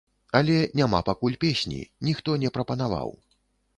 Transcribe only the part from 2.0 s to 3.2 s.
ніхто не прапанаваў.